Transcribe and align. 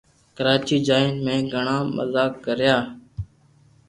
ڪراچي 0.35 0.77
جائين 0.87 1.13
مي 1.25 1.35
گِھڙا 1.53 1.77
مزا 1.95 2.23
ڪريا 2.45 2.77